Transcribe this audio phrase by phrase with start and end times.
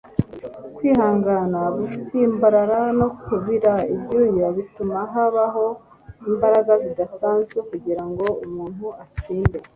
[0.75, 5.65] kwihangana, gutsimbarara no kubira ibyuya bituma habaho
[6.29, 9.57] imbaraga zidasanzwe kugira ngo umuntu atsinde